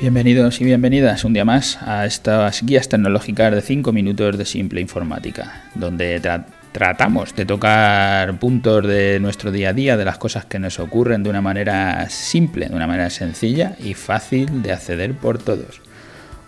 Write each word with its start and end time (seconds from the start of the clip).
Bienvenidos 0.00 0.60
y 0.60 0.64
bienvenidas 0.64 1.24
un 1.24 1.32
día 1.32 1.44
más 1.44 1.76
a 1.82 2.06
estas 2.06 2.64
guías 2.64 2.88
tecnológicas 2.88 3.52
de 3.52 3.60
5 3.60 3.90
minutos 3.92 4.38
de 4.38 4.44
simple 4.44 4.80
informática, 4.80 5.64
donde 5.74 6.22
tratamos 6.70 7.34
de 7.34 7.44
tocar 7.44 8.38
puntos 8.38 8.86
de 8.86 9.18
nuestro 9.18 9.50
día 9.50 9.70
a 9.70 9.72
día, 9.72 9.96
de 9.96 10.04
las 10.04 10.16
cosas 10.16 10.44
que 10.44 10.60
nos 10.60 10.78
ocurren 10.78 11.24
de 11.24 11.30
una 11.30 11.40
manera 11.40 12.08
simple, 12.10 12.68
de 12.68 12.76
una 12.76 12.86
manera 12.86 13.10
sencilla 13.10 13.74
y 13.80 13.94
fácil 13.94 14.62
de 14.62 14.70
acceder 14.70 15.14
por 15.14 15.38
todos. 15.38 15.80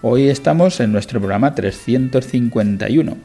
Hoy 0.01 0.29
estamos 0.29 0.79
en 0.79 0.93
nuestro 0.93 1.19
programa 1.19 1.53
351, 1.53 3.17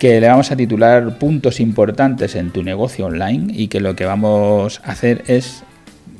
que 0.00 0.20
le 0.20 0.26
vamos 0.26 0.50
a 0.50 0.56
titular 0.56 1.16
Puntos 1.16 1.60
importantes 1.60 2.34
en 2.34 2.50
tu 2.50 2.64
negocio 2.64 3.06
online 3.06 3.52
y 3.54 3.68
que 3.68 3.78
lo 3.78 3.94
que 3.94 4.04
vamos 4.04 4.80
a 4.82 4.90
hacer 4.90 5.22
es 5.28 5.62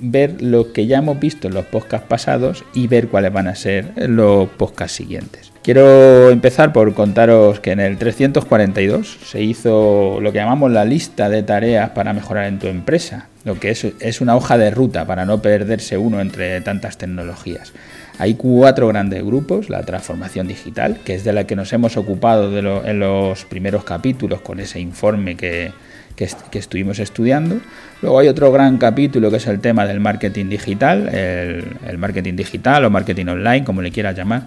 ver 0.01 0.43
lo 0.43 0.73
que 0.73 0.87
ya 0.87 0.98
hemos 0.98 1.19
visto 1.19 1.48
en 1.48 1.55
los 1.55 1.66
podcasts 1.66 2.06
pasados 2.09 2.65
y 2.75 2.87
ver 2.87 3.09
cuáles 3.09 3.33
van 3.33 3.48
a 3.48 3.55
ser 3.55 3.93
los 3.97 4.48
podcasts 4.48 4.97
siguientes. 4.97 5.52
Quiero 5.62 6.30
empezar 6.30 6.73
por 6.73 6.95
contaros 6.95 7.61
que 7.61 7.73
en 7.73 7.80
el 7.80 7.98
342 7.98 9.19
se 9.23 9.42
hizo 9.42 10.19
lo 10.20 10.33
que 10.33 10.39
llamamos 10.39 10.70
la 10.70 10.84
lista 10.84 11.29
de 11.29 11.42
tareas 11.42 11.91
para 11.91 12.15
mejorar 12.15 12.47
en 12.47 12.59
tu 12.59 12.69
empresa, 12.69 13.29
lo 13.45 13.61
que 13.61 13.70
es, 13.70 14.20
una 14.20 14.34
hoja 14.34 14.56
de 14.56 14.70
ruta 14.70 15.06
para 15.06 15.27
no 15.27 15.42
perderse 15.42 15.98
uno 15.98 16.20
entre 16.20 16.61
tantas 16.62 16.97
tecnologías. 16.97 17.73
Hay 18.19 18.34
cuatro 18.34 18.89
grandes 18.89 19.23
grupos, 19.23 19.69
la 19.69 19.83
transformación 19.83 20.48
digital, 20.48 20.98
que 21.05 21.15
es 21.15 21.25
de 21.25 21.33
la 21.33 21.45
que 21.45 21.55
nos 21.55 21.73
hemos 21.73 21.97
ocupado 21.97 22.56
en 22.59 22.98
los 22.98 23.45
primeros 23.45 23.84
capítulos 23.84 24.41
con 24.41 24.61
ese 24.61 24.80
informe 24.80 25.37
que, 25.37 25.73
que, 26.18 26.58
estuvimos 26.58 26.98
estudiando. 26.98 27.60
Luego 28.02 28.18
hay 28.18 28.28
otro 28.28 28.50
gran 28.50 28.77
capítulo 28.78 29.30
que 29.30 29.36
es 29.36 29.46
el 29.46 29.60
tema 29.60 29.86
del 29.86 30.00
marketing 30.00 30.46
digital, 30.46 31.08
el, 31.08 31.98
marketing 31.98 32.34
digital 32.34 32.84
o 32.84 32.91
marketing 32.91 33.27
online, 33.27 33.64
como 33.64 33.83
le 33.83 33.92
quieras 33.92 34.16
llamar, 34.16 34.47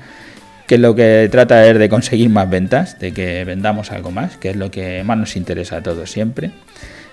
que 0.68 0.78
lo 0.78 0.94
que 0.94 1.30
trata 1.32 1.66
es 1.66 1.80
de 1.80 1.88
conseguir 1.88 2.30
más 2.30 2.50
ventas, 2.50 3.00
de 3.00 3.14
que 3.14 3.46
vendamos 3.46 3.92
algo 3.92 4.12
más, 4.12 4.38
que 4.38 4.50
es 4.50 4.58
lo 4.58 4.70
que 4.70 5.04
más 5.06 5.18
nos 5.18 5.36
interesa 5.38 5.78
a 5.78 5.84
todos 5.84 6.12
siempre. 6.12 6.52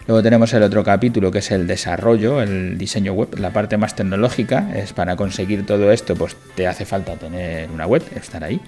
Luego 0.08 0.22
tenemos 0.22 0.52
el 0.54 0.62
otro 0.62 0.82
capítulo 0.82 1.30
que 1.30 1.38
es 1.38 1.50
el 1.50 1.66
desarrollo, 1.66 2.40
el 2.40 2.78
diseño 2.78 3.12
web, 3.12 3.38
la 3.38 3.50
parte 3.50 3.76
más 3.76 3.94
tecnológica. 3.94 4.70
Es 4.74 4.94
para 4.94 5.16
conseguir 5.16 5.66
todo 5.66 5.92
esto, 5.92 6.16
pues 6.16 6.34
te 6.54 6.66
hace 6.66 6.86
falta 6.86 7.14
tener 7.16 7.70
una 7.70 7.86
web, 7.86 8.02
estar 8.16 8.42
ahí. 8.42 8.58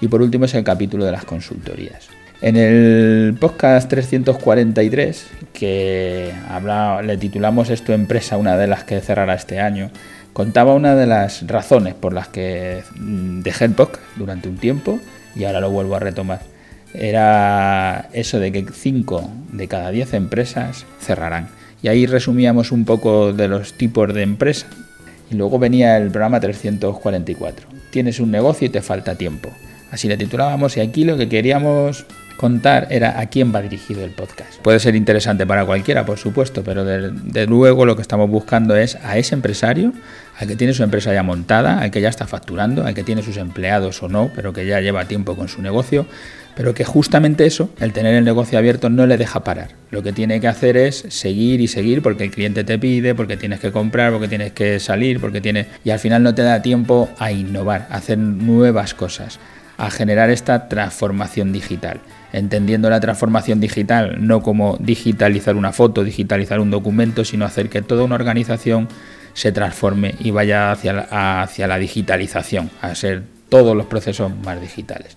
Y 0.00 0.06
por 0.06 0.22
último 0.22 0.44
es 0.44 0.54
el 0.54 0.62
capítulo 0.62 1.04
de 1.04 1.10
las 1.10 1.24
consultorías. 1.24 2.08
En 2.44 2.56
el 2.56 3.34
podcast 3.40 3.88
343, 3.88 5.26
que 5.54 6.30
habla, 6.46 7.00
le 7.00 7.16
titulamos 7.16 7.70
Esto 7.70 7.94
empresa, 7.94 8.36
una 8.36 8.58
de 8.58 8.66
las 8.66 8.84
que 8.84 9.00
cerrará 9.00 9.32
este 9.32 9.60
año, 9.60 9.90
contaba 10.34 10.74
una 10.74 10.94
de 10.94 11.06
las 11.06 11.46
razones 11.46 11.94
por 11.94 12.12
las 12.12 12.28
que 12.28 12.82
mm, 12.96 13.40
dejé 13.40 13.64
el 13.64 13.70
podcast 13.72 14.04
durante 14.16 14.50
un 14.50 14.58
tiempo 14.58 15.00
y 15.34 15.44
ahora 15.44 15.60
lo 15.60 15.70
vuelvo 15.70 15.96
a 15.96 16.00
retomar. 16.00 16.42
Era 16.92 18.10
eso 18.12 18.38
de 18.38 18.52
que 18.52 18.66
5 18.70 19.30
de 19.52 19.66
cada 19.66 19.90
10 19.90 20.12
empresas 20.12 20.84
cerrarán. 21.00 21.48
Y 21.82 21.88
ahí 21.88 22.04
resumíamos 22.04 22.72
un 22.72 22.84
poco 22.84 23.32
de 23.32 23.48
los 23.48 23.72
tipos 23.72 24.12
de 24.12 24.20
empresa. 24.20 24.66
Y 25.30 25.34
luego 25.36 25.58
venía 25.58 25.96
el 25.96 26.10
programa 26.10 26.40
344. 26.40 27.68
Tienes 27.90 28.20
un 28.20 28.30
negocio 28.30 28.66
y 28.66 28.70
te 28.70 28.82
falta 28.82 29.14
tiempo. 29.14 29.48
Así 29.90 30.08
le 30.08 30.18
titulábamos 30.18 30.76
y 30.76 30.80
aquí 30.80 31.04
lo 31.04 31.16
que 31.16 31.28
queríamos 31.28 32.04
contar 32.36 32.88
era 32.90 33.20
a 33.20 33.26
quién 33.26 33.54
va 33.54 33.62
dirigido 33.62 34.04
el 34.04 34.10
podcast. 34.10 34.60
Puede 34.62 34.80
ser 34.80 34.94
interesante 34.94 35.46
para 35.46 35.64
cualquiera, 35.64 36.04
por 36.04 36.18
supuesto, 36.18 36.62
pero 36.64 36.84
de, 36.84 37.46
luego 37.46 37.86
lo 37.86 37.96
que 37.96 38.02
estamos 38.02 38.28
buscando 38.28 38.76
es 38.76 38.96
a 39.02 39.18
ese 39.18 39.34
empresario, 39.34 39.92
al 40.38 40.48
que 40.48 40.56
tiene 40.56 40.74
su 40.74 40.82
empresa 40.82 41.12
ya 41.12 41.22
montada, 41.22 41.78
al 41.78 41.90
que 41.90 42.00
ya 42.00 42.08
está 42.08 42.26
facturando, 42.26 42.84
al 42.84 42.94
que 42.94 43.04
tiene 43.04 43.22
sus 43.22 43.36
empleados 43.36 44.02
o 44.02 44.08
no, 44.08 44.30
pero 44.34 44.52
que 44.52 44.66
ya 44.66 44.80
lleva 44.80 45.04
tiempo 45.06 45.36
con 45.36 45.48
su 45.48 45.62
negocio, 45.62 46.06
pero 46.56 46.74
que 46.74 46.84
justamente 46.84 47.46
eso, 47.46 47.70
el 47.80 47.92
tener 47.92 48.14
el 48.14 48.24
negocio 48.24 48.58
abierto, 48.58 48.90
no 48.90 49.06
le 49.06 49.16
deja 49.16 49.42
parar. 49.42 49.70
Lo 49.90 50.02
que 50.02 50.12
tiene 50.12 50.40
que 50.40 50.48
hacer 50.48 50.76
es 50.76 51.04
seguir 51.08 51.60
y 51.60 51.68
seguir 51.68 52.02
porque 52.02 52.24
el 52.24 52.30
cliente 52.30 52.64
te 52.64 52.78
pide, 52.78 53.14
porque 53.14 53.36
tienes 53.36 53.60
que 53.60 53.72
comprar, 53.72 54.12
porque 54.12 54.28
tienes 54.28 54.52
que 54.52 54.78
salir, 54.80 55.20
porque 55.20 55.40
tiene 55.40 55.66
y 55.84 55.90
al 55.90 55.98
final 55.98 56.22
no 56.22 56.34
te 56.34 56.42
da 56.42 56.62
tiempo 56.62 57.10
a 57.18 57.32
innovar, 57.32 57.86
a 57.90 57.96
hacer 57.96 58.18
nuevas 58.18 58.94
cosas, 58.94 59.38
a 59.76 59.90
generar 59.90 60.30
esta 60.30 60.68
transformación 60.68 61.52
digital 61.52 62.00
entendiendo 62.34 62.90
la 62.90 63.00
transformación 63.00 63.60
digital 63.60 64.16
no 64.26 64.42
como 64.42 64.76
digitalizar 64.80 65.56
una 65.56 65.72
foto, 65.72 66.02
digitalizar 66.02 66.58
un 66.58 66.70
documento, 66.70 67.24
sino 67.24 67.44
hacer 67.44 67.68
que 67.68 67.80
toda 67.80 68.02
una 68.02 68.16
organización 68.16 68.88
se 69.34 69.52
transforme 69.52 70.16
y 70.18 70.32
vaya 70.32 70.72
hacia 70.72 70.92
la, 70.92 71.42
hacia 71.42 71.66
la 71.68 71.78
digitalización, 71.78 72.70
a 72.82 72.94
ser 72.94 73.22
todos 73.48 73.76
los 73.76 73.86
procesos 73.86 74.32
más 74.44 74.60
digitales. 74.60 75.16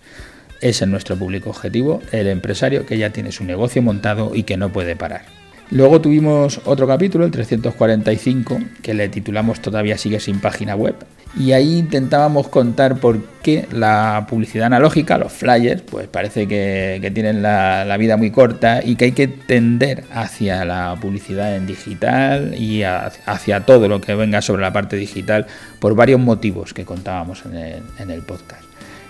Ese 0.62 0.86
es 0.86 0.90
nuestro 0.90 1.16
público 1.18 1.50
objetivo, 1.50 2.02
el 2.12 2.28
empresario 2.28 2.86
que 2.86 2.98
ya 2.98 3.10
tiene 3.12 3.32
su 3.32 3.44
negocio 3.44 3.82
montado 3.82 4.32
y 4.34 4.44
que 4.44 4.58
no 4.58 4.70
puede 4.70 4.96
parar. 4.96 5.37
Luego 5.70 6.00
tuvimos 6.00 6.62
otro 6.66 6.88
capítulo, 6.88 7.26
el 7.26 7.32
345, 7.32 8.60
que 8.82 8.94
le 8.94 9.10
titulamos 9.10 9.60
Todavía 9.60 9.98
sigue 9.98 10.20
sin 10.20 10.40
página 10.40 10.76
web, 10.76 10.96
y 11.36 11.52
ahí 11.52 11.78
intentábamos 11.78 12.48
contar 12.48 13.00
por 13.00 13.22
qué 13.44 13.68
la 13.72 14.26
publicidad 14.30 14.68
analógica, 14.68 15.18
los 15.18 15.34
flyers, 15.34 15.82
pues 15.82 16.08
parece 16.08 16.48
que, 16.48 17.12
tienen 17.14 17.42
la, 17.42 17.96
vida 17.98 18.18
muy 18.18 18.32
corta 18.32 18.82
y 18.84 18.96
que 18.96 19.06
hay 19.06 19.12
que 19.12 19.28
tender 19.28 20.06
hacia 20.12 20.66
la 20.66 20.96
publicidad 21.00 21.56
en 21.56 21.68
digital 21.68 22.56
y 22.58 22.84
hacia 22.84 23.66
todo 23.66 23.88
lo 23.88 24.02
que 24.02 24.16
venga 24.16 24.42
sobre 24.42 24.62
la 24.62 24.74
parte 24.74 24.96
digital 24.96 25.48
por 25.80 25.96
varios 25.96 26.20
motivos 26.20 26.74
que 26.74 26.86
contábamos 26.86 27.46
en 27.46 27.56
el, 27.56 27.84
en 28.00 28.10
el 28.10 28.22
podcast. 28.22 28.64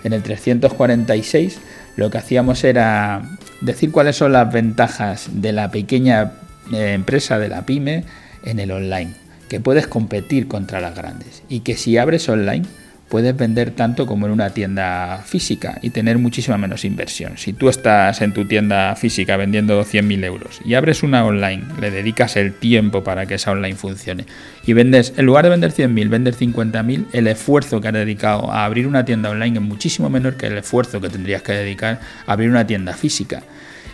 En 0.04 0.12
el 0.12 0.22
346 0.22 1.60
lo 1.96 2.10
que 2.10 2.18
hacíamos 2.18 2.62
era 2.62 3.22
decir 3.60 3.90
cuáles 3.90 4.16
son 4.16 4.32
las 4.32 4.52
ventajas 4.52 5.28
de 5.32 5.52
la 5.52 5.70
pequeña 5.70 6.32
eh, 6.72 6.92
empresa, 6.92 7.38
de 7.38 7.48
la 7.48 7.66
pyme, 7.66 8.04
en 8.44 8.60
el 8.60 8.70
online 8.70 9.28
que 9.48 9.60
puedes 9.60 9.86
competir 9.86 10.46
contra 10.46 10.80
las 10.80 10.94
grandes 10.94 11.42
y 11.48 11.60
que 11.60 11.76
si 11.76 11.96
abres 11.96 12.28
online 12.28 12.66
puedes 13.08 13.34
vender 13.34 13.70
tanto 13.70 14.06
como 14.06 14.26
en 14.26 14.32
una 14.32 14.50
tienda 14.50 15.22
física 15.24 15.78
y 15.80 15.88
tener 15.88 16.18
muchísima 16.18 16.58
menos 16.58 16.84
inversión. 16.84 17.38
Si 17.38 17.54
tú 17.54 17.70
estás 17.70 18.20
en 18.20 18.34
tu 18.34 18.44
tienda 18.44 18.94
física 18.96 19.38
vendiendo 19.38 19.82
100.000 19.82 20.24
euros 20.24 20.60
y 20.62 20.74
abres 20.74 21.02
una 21.02 21.24
online, 21.24 21.64
le 21.80 21.90
dedicas 21.90 22.36
el 22.36 22.52
tiempo 22.52 23.02
para 23.02 23.24
que 23.24 23.34
esa 23.34 23.52
online 23.52 23.76
funcione 23.76 24.26
y 24.66 24.74
vendes, 24.74 25.14
en 25.16 25.24
lugar 25.24 25.44
de 25.44 25.50
vender 25.50 25.72
100.000, 25.72 26.08
vendes 26.10 26.38
50.000, 26.38 27.06
el 27.14 27.26
esfuerzo 27.28 27.80
que 27.80 27.88
has 27.88 27.94
dedicado 27.94 28.52
a 28.52 28.66
abrir 28.66 28.86
una 28.86 29.06
tienda 29.06 29.30
online 29.30 29.58
es 29.58 29.64
muchísimo 29.64 30.10
menor 30.10 30.36
que 30.36 30.48
el 30.48 30.58
esfuerzo 30.58 31.00
que 31.00 31.08
tendrías 31.08 31.40
que 31.40 31.52
dedicar 31.52 32.00
a 32.26 32.32
abrir 32.32 32.50
una 32.50 32.66
tienda 32.66 32.92
física 32.92 33.42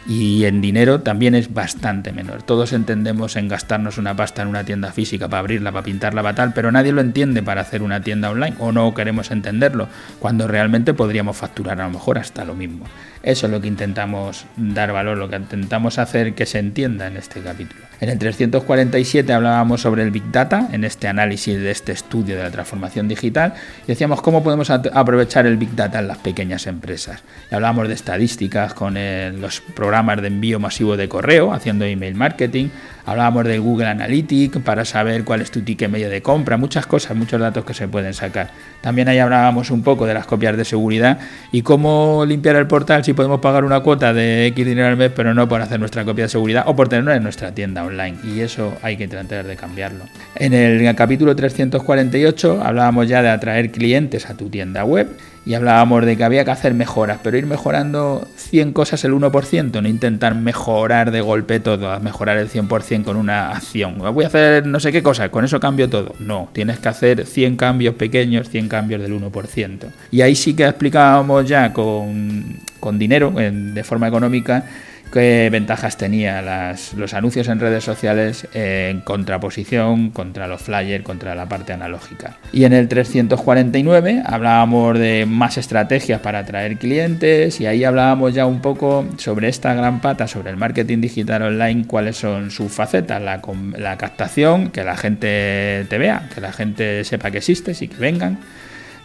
y 0.06 0.44
en 0.44 0.60
dinero 0.60 1.00
también 1.00 1.34
es 1.34 1.52
bastante 1.52 2.12
menor. 2.12 2.42
Todos 2.42 2.72
entendemos 2.72 3.36
en 3.36 3.48
gastarnos 3.48 3.98
una 3.98 4.14
pasta 4.14 4.42
en 4.42 4.48
una 4.48 4.64
tienda 4.64 4.92
física 4.92 5.28
para 5.28 5.40
abrirla, 5.40 5.72
para 5.72 5.84
pintarla, 5.84 6.22
para 6.22 6.34
tal, 6.34 6.52
pero 6.52 6.70
nadie 6.70 6.92
lo 6.92 7.00
entiende 7.00 7.42
para 7.42 7.62
hacer 7.62 7.82
una 7.82 8.02
tienda 8.02 8.30
online 8.30 8.56
o 8.58 8.72
no 8.72 8.92
queremos 8.94 9.30
entenderlo, 9.30 9.88
cuando 10.18 10.46
realmente 10.46 10.94
podríamos 10.94 11.36
facturar 11.36 11.80
a 11.80 11.84
lo 11.84 11.90
mejor 11.90 12.18
hasta 12.18 12.44
lo 12.44 12.54
mismo. 12.54 12.86
Eso 13.24 13.46
es 13.46 13.52
lo 13.52 13.60
que 13.62 13.68
intentamos 13.68 14.44
dar 14.54 14.92
valor, 14.92 15.16
lo 15.16 15.30
que 15.30 15.36
intentamos 15.36 15.98
hacer 15.98 16.34
que 16.34 16.44
se 16.44 16.58
entienda 16.58 17.06
en 17.06 17.16
este 17.16 17.40
capítulo. 17.40 17.80
En 18.02 18.10
el 18.10 18.18
347 18.18 19.32
hablábamos 19.32 19.80
sobre 19.80 20.02
el 20.02 20.10
Big 20.10 20.30
Data, 20.30 20.68
en 20.72 20.84
este 20.84 21.08
análisis 21.08 21.58
de 21.58 21.70
este 21.70 21.92
estudio 21.92 22.36
de 22.36 22.42
la 22.42 22.50
transformación 22.50 23.08
digital, 23.08 23.54
y 23.84 23.86
decíamos 23.86 24.20
cómo 24.20 24.42
podemos 24.42 24.68
aprovechar 24.68 25.46
el 25.46 25.56
Big 25.56 25.74
Data 25.74 26.00
en 26.00 26.08
las 26.08 26.18
pequeñas 26.18 26.66
empresas. 26.66 27.22
Y 27.50 27.54
hablábamos 27.54 27.88
de 27.88 27.94
estadísticas 27.94 28.74
con 28.74 28.98
los 29.40 29.62
programas 29.74 30.20
de 30.20 30.28
envío 30.28 30.60
masivo 30.60 30.98
de 30.98 31.08
correo, 31.08 31.54
haciendo 31.54 31.86
email 31.86 32.14
marketing, 32.14 32.68
hablábamos 33.06 33.44
de 33.44 33.58
Google 33.58 33.86
Analytics 33.86 34.58
para 34.58 34.84
saber 34.84 35.24
cuál 35.24 35.40
es 35.40 35.50
tu 35.50 35.62
ticket 35.62 35.90
medio 35.90 36.10
de 36.10 36.20
compra, 36.20 36.58
muchas 36.58 36.86
cosas, 36.86 37.16
muchos 37.16 37.40
datos 37.40 37.64
que 37.64 37.72
se 37.72 37.88
pueden 37.88 38.12
sacar. 38.12 38.50
También 38.82 39.08
ahí 39.08 39.18
hablábamos 39.18 39.70
un 39.70 39.82
poco 39.82 40.04
de 40.04 40.12
las 40.12 40.26
copias 40.26 40.58
de 40.58 40.66
seguridad 40.66 41.20
y 41.52 41.62
cómo 41.62 42.24
limpiar 42.26 42.56
el 42.56 42.66
portal 42.66 43.02
si 43.02 43.13
podemos 43.14 43.40
pagar 43.40 43.64
una 43.64 43.80
cuota 43.80 44.12
de 44.12 44.46
X 44.48 44.66
dinero 44.66 44.88
al 44.88 44.96
mes, 44.96 45.10
pero 45.14 45.34
no 45.34 45.48
por 45.48 45.60
hacer 45.60 45.80
nuestra 45.80 46.04
copia 46.04 46.24
de 46.24 46.28
seguridad 46.28 46.64
o 46.66 46.76
por 46.76 46.88
tenerla 46.88 47.16
en 47.16 47.22
nuestra 47.22 47.52
tienda 47.52 47.84
online. 47.84 48.18
Y 48.24 48.40
eso 48.40 48.76
hay 48.82 48.96
que 48.96 49.08
tratar 49.08 49.46
de 49.46 49.56
cambiarlo. 49.56 50.04
En 50.36 50.52
el 50.52 50.94
capítulo 50.94 51.34
348 51.34 52.62
hablábamos 52.62 53.08
ya 53.08 53.22
de 53.22 53.30
atraer 53.30 53.70
clientes 53.70 54.28
a 54.28 54.34
tu 54.34 54.48
tienda 54.48 54.84
web 54.84 55.08
y 55.46 55.54
hablábamos 55.54 56.04
de 56.06 56.16
que 56.16 56.24
había 56.24 56.44
que 56.44 56.50
hacer 56.50 56.74
mejoras, 56.74 57.18
pero 57.22 57.36
ir 57.36 57.46
mejorando 57.46 58.26
100 58.36 58.72
cosas 58.72 59.04
el 59.04 59.12
1%, 59.12 59.82
no 59.82 59.88
intentar 59.88 60.34
mejorar 60.34 61.10
de 61.10 61.20
golpe 61.20 61.60
todo, 61.60 61.98
mejorar 62.00 62.38
el 62.38 62.48
100% 62.48 63.04
con 63.04 63.16
una 63.16 63.50
acción. 63.50 63.98
Voy 63.98 64.24
a 64.24 64.28
hacer 64.28 64.66
no 64.66 64.80
sé 64.80 64.90
qué 64.90 65.02
cosa, 65.02 65.28
con 65.28 65.44
eso 65.44 65.60
cambio 65.60 65.88
todo. 65.90 66.14
No, 66.18 66.48
tienes 66.52 66.78
que 66.78 66.88
hacer 66.88 67.26
100 67.26 67.56
cambios 67.56 67.94
pequeños, 67.96 68.48
100 68.48 68.68
cambios 68.68 69.02
del 69.02 69.12
1%. 69.12 69.86
Y 70.10 70.22
ahí 70.22 70.34
sí 70.34 70.54
que 70.54 70.64
explicábamos 70.64 71.46
ya 71.46 71.72
con, 71.72 72.60
con 72.84 72.98
dinero, 72.98 73.30
de 73.30 73.82
forma 73.82 74.08
económica, 74.08 74.66
qué 75.10 75.48
ventajas 75.50 75.96
tenía 75.96 76.74
los 76.94 77.14
anuncios 77.14 77.48
en 77.48 77.58
redes 77.58 77.82
sociales 77.82 78.46
en 78.52 79.00
contraposición 79.00 80.10
contra 80.10 80.46
los 80.48 80.60
flyers, 80.60 81.02
contra 81.02 81.34
la 81.34 81.48
parte 81.48 81.72
analógica. 81.72 82.36
Y 82.52 82.64
en 82.64 82.74
el 82.74 82.88
349 82.88 84.22
hablábamos 84.26 84.98
de 84.98 85.24
más 85.24 85.56
estrategias 85.56 86.20
para 86.20 86.40
atraer 86.40 86.76
clientes 86.76 87.58
y 87.58 87.64
ahí 87.64 87.84
hablábamos 87.84 88.34
ya 88.34 88.44
un 88.44 88.60
poco 88.60 89.06
sobre 89.16 89.48
esta 89.48 89.72
gran 89.72 90.02
pata, 90.02 90.28
sobre 90.28 90.50
el 90.50 90.58
marketing 90.58 91.00
digital 91.00 91.40
online, 91.40 91.86
cuáles 91.86 92.18
son 92.18 92.50
sus 92.50 92.70
facetas, 92.70 93.22
la, 93.22 93.40
la 93.78 93.96
captación, 93.96 94.68
que 94.68 94.84
la 94.84 94.98
gente 94.98 95.86
te 95.88 95.96
vea, 95.96 96.28
que 96.34 96.42
la 96.42 96.52
gente 96.52 97.02
sepa 97.04 97.30
que 97.30 97.38
existes 97.38 97.80
y 97.80 97.88
que 97.88 97.96
vengan 97.96 98.40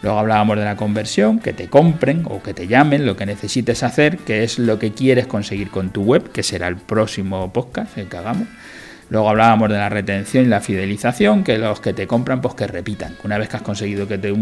Luego 0.02 0.18
hablábamos 0.18 0.56
de 0.56 0.64
la 0.64 0.76
conversión, 0.76 1.40
que 1.40 1.52
te 1.52 1.68
compren 1.68 2.22
o 2.24 2.42
que 2.42 2.54
te 2.54 2.66
llamen, 2.66 3.04
lo 3.04 3.16
que 3.16 3.26
necesites 3.26 3.82
hacer, 3.82 4.16
que 4.18 4.44
es 4.44 4.58
lo 4.58 4.78
que 4.78 4.92
quieres 4.92 5.26
conseguir 5.26 5.70
con 5.70 5.90
tu 5.90 6.02
web, 6.02 6.32
que 6.32 6.42
será 6.42 6.68
el 6.68 6.76
próximo 6.76 7.52
podcast 7.52 7.98
el 7.98 8.08
que 8.08 8.16
hagamos. 8.16 8.48
Luego 9.10 9.28
hablábamos 9.28 9.68
de 9.68 9.74
la 9.74 9.88
retención 9.88 10.44
y 10.44 10.48
la 10.48 10.60
fidelización, 10.60 11.42
que 11.42 11.58
los 11.58 11.80
que 11.80 11.92
te 11.92 12.06
compran, 12.06 12.40
pues 12.40 12.54
que 12.54 12.68
repitan. 12.68 13.16
Una 13.24 13.38
vez 13.38 13.48
que 13.48 13.56
has 13.56 13.62
conseguido 13.62 14.06
que 14.06 14.18
te 14.18 14.32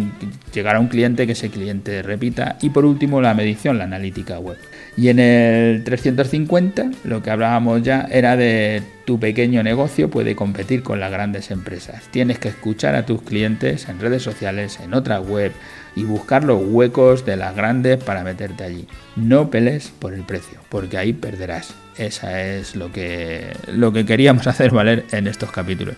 llegar 0.52 0.76
a 0.76 0.80
un 0.80 0.88
cliente, 0.88 1.26
que 1.26 1.32
ese 1.32 1.48
cliente 1.48 2.02
repita. 2.02 2.58
Y 2.60 2.68
por 2.68 2.84
último, 2.84 3.22
la 3.22 3.32
medición, 3.32 3.78
la 3.78 3.84
analítica 3.84 4.38
web. 4.38 4.58
Y 4.94 5.08
en 5.08 5.20
el 5.20 5.84
350, 5.84 6.90
lo 7.04 7.22
que 7.22 7.30
hablábamos 7.30 7.82
ya 7.82 8.06
era 8.10 8.36
de 8.36 8.82
tu 9.08 9.18
pequeño 9.18 9.62
negocio 9.62 10.10
puede 10.10 10.36
competir 10.36 10.82
con 10.82 11.00
las 11.00 11.10
grandes 11.10 11.50
empresas. 11.50 12.02
Tienes 12.10 12.38
que 12.38 12.50
escuchar 12.50 12.94
a 12.94 13.06
tus 13.06 13.22
clientes 13.22 13.88
en 13.88 14.00
redes 14.00 14.22
sociales, 14.22 14.80
en 14.84 14.92
otra 14.92 15.18
web 15.18 15.50
y 15.96 16.04
buscar 16.04 16.44
los 16.44 16.60
huecos 16.62 17.24
de 17.24 17.38
las 17.38 17.56
grandes 17.56 18.04
para 18.04 18.22
meterte 18.22 18.64
allí. 18.64 18.86
No 19.16 19.48
peles 19.48 19.90
por 19.98 20.12
el 20.12 20.24
precio, 20.24 20.58
porque 20.68 20.98
ahí 20.98 21.14
perderás. 21.14 21.72
Esa 21.96 22.42
es 22.42 22.76
lo 22.76 22.92
que, 22.92 23.46
lo 23.72 23.94
que 23.94 24.04
queríamos 24.04 24.46
hacer 24.46 24.72
valer 24.72 25.06
en 25.10 25.26
estos 25.26 25.50
capítulos. 25.50 25.94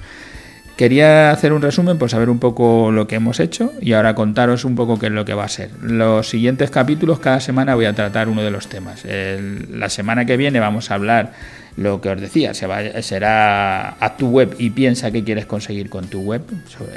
Quería 0.77 1.33
hacer 1.33 1.53
un 1.53 1.63
resumen 1.63 1.99
por 1.99 2.11
saber 2.11 2.31
un 2.31 2.39
poco 2.39 2.93
lo 2.93 3.09
que 3.09 3.17
hemos 3.17 3.41
hecho 3.41 3.73
y 3.81 3.95
ahora 3.95 4.15
contaros 4.15 4.65
un 4.65 4.77
poco 4.77 5.01
qué 5.01 5.07
es 5.07 5.13
lo 5.13 5.25
que 5.25 5.35
va 5.35 5.47
a 5.47 5.49
ser. 5.49 5.71
Los 5.83 6.29
siguientes 6.29 6.71
capítulos, 6.71 7.19
cada 7.19 7.41
semana 7.41 7.75
voy 7.75 7.87
a 7.87 7.93
tratar 7.93 8.29
uno 8.29 8.45
de 8.45 8.53
los 8.53 8.69
temas. 8.69 9.03
la 9.05 9.89
semana 9.89 10.27
que 10.27 10.37
viene 10.37 10.61
vamos 10.61 10.93
a 10.93 10.95
hablar 10.95 11.33
lo 11.77 12.01
que 12.01 12.11
os 12.11 12.21
decía, 12.21 12.53
será 12.55 13.97
a 14.05 14.17
tu 14.17 14.29
web 14.29 14.55
y 14.59 14.71
piensa 14.71 15.11
qué 15.11 15.25
quieres 15.25 15.47
conseguir 15.47 15.89
con 15.89 16.07
tu 16.07 16.21
web, 16.21 16.43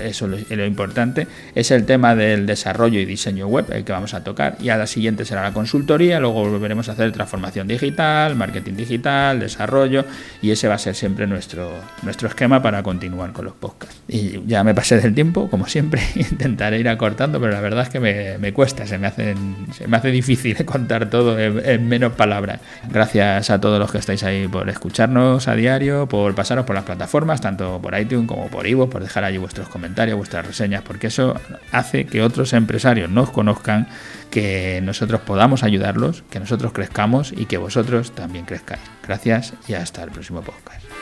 eso 0.03 0.27
es 0.33 0.49
lo, 0.57 0.65
importante, 0.65 1.27
es 1.55 1.71
el 1.71 1.85
tema 1.85 2.15
del 2.15 2.45
desarrollo 2.45 2.99
y 2.99 3.05
diseño 3.05 3.47
web 3.47 3.65
el 3.71 3.83
que 3.83 3.91
vamos 3.91 4.13
a 4.13 4.23
tocar 4.23 4.57
y 4.61 4.69
a 4.69 4.77
la 4.77 4.87
siguiente 4.87 5.25
será 5.25 5.43
la 5.43 5.53
consultoría, 5.53 6.19
luego 6.19 6.49
volveremos 6.49 6.89
a 6.89 6.93
hacer 6.93 7.11
transformación 7.11 7.67
digital, 7.67 8.35
marketing 8.35 8.73
digital, 8.73 9.39
desarrollo 9.39 10.05
y 10.41 10.51
ese 10.51 10.67
va 10.67 10.75
a 10.75 10.79
ser 10.79 10.95
siempre 10.95 11.27
nuestro, 11.27 11.71
nuestro 12.01 12.27
esquema 12.27 12.61
para 12.61 12.83
continuar 12.83 13.31
con 13.33 13.45
los 13.45 13.53
podcasts. 13.53 14.01
Y 14.07 14.41
ya 14.45 14.63
me 14.63 14.73
pasé 14.73 14.99
del 14.99 15.13
tiempo, 15.13 15.49
como 15.49 15.67
siempre, 15.67 16.01
intentaré 16.15 16.79
ir 16.79 16.89
acortando, 16.89 17.39
pero 17.39 17.51
la 17.51 17.61
verdad 17.61 17.83
es 17.83 17.89
que 17.89 17.99
me, 17.99 18.53
cuesta, 18.53 18.85
se 18.85 18.97
me, 18.97 19.07
hacen, 19.07 19.67
se 19.71 19.87
me 19.87 19.97
hace 19.97 20.11
difícil 20.11 20.65
contar 20.65 21.09
todo 21.09 21.39
en, 21.39 21.61
en 21.65 21.87
menos 21.87 22.13
palabras. 22.13 22.59
Gracias 22.91 23.49
a 23.49 23.61
todos 23.61 23.79
los 23.79 23.91
que 23.91 23.97
estáis 23.97 24.23
ahí 24.23 24.47
por 24.63 24.69
escucharnos 24.69 25.50
a 25.50 25.56
diario, 25.56 26.07
por 26.07 26.33
pasaros 26.36 26.65
por 26.65 26.74
las 26.74 26.86
plataformas, 26.86 27.42
tanto 27.42 27.81
por 27.81 28.00
iTunes 28.00 28.30
como 28.30 28.48
por 28.48 28.65
Ivo, 28.65 28.89
por 28.89 29.04
dejar 29.04 29.25
allí 29.25 29.38
vuestros 29.38 29.68
comentarios, 29.68 30.15
vuestras 30.15 30.48
reseñas, 30.48 30.83
porque 30.83 31.07
eso 31.07 31.36
hace 31.74 32.06
que 32.06 32.21
otros 32.21 32.54
empresarios 32.54 33.10
nos 33.10 33.30
conozcan, 33.30 33.89
que 34.31 34.80
nosotros 34.81 35.19
podamos 35.19 35.63
ayudarlos, 35.63 36.24
que 36.30 36.39
nosotros 36.39 36.71
crezcamos 36.71 37.33
y 37.33 37.45
que 37.45 37.57
vosotros 37.57 38.13
también 38.13 38.45
crezcáis. 38.45 38.80
Gracias 39.06 39.54
y 39.68 39.74
hasta 39.74 40.01
el 40.01 40.12
próximo 40.12 40.42
podcast. 40.42 40.92